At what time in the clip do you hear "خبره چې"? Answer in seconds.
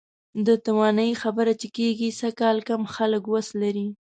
1.23-1.67